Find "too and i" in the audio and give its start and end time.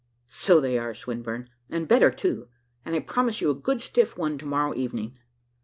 2.09-3.01